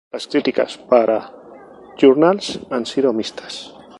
[0.11, 1.31] Las críticas para
[1.95, 3.75] "Journals" han sido mixtas.